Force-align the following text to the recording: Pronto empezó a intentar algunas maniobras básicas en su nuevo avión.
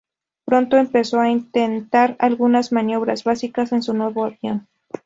Pronto 0.45 0.77
empezó 0.77 1.19
a 1.19 1.29
intentar 1.29 2.15
algunas 2.17 2.71
maniobras 2.71 3.23
básicas 3.23 3.71
en 3.71 3.83
su 3.83 3.93
nuevo 3.93 4.25
avión. 4.25 4.67